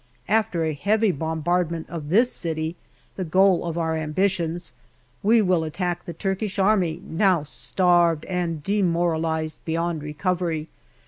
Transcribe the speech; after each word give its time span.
After 0.27 0.63
a 0.63 0.73
heavy 0.73 1.11
bombardment 1.11 1.87
of 1.87 2.09
this 2.09 2.33
city, 2.33 2.75
the 3.17 3.23
goal 3.23 3.63
of 3.65 3.77
our 3.77 3.95
ambitions, 3.95 4.73
we 5.21 5.43
will 5.43 5.63
attack 5.63 6.05
the 6.05 6.11
Turkish 6.13 6.57
Army, 6.57 6.99
now 7.05 7.43
starved 7.43 8.25
and 8.25 8.63
demoralized 8.63 9.59
beyond 9.63 10.01
recovery. 10.01 10.69